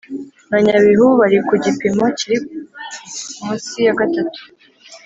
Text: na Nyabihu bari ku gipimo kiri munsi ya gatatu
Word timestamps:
na 0.49 0.57
Nyabihu 0.65 1.07
bari 1.19 1.37
ku 1.47 1.53
gipimo 1.65 2.05
kiri 2.17 2.37
munsi 3.41 3.75
ya 3.85 3.93
gatatu 3.99 4.41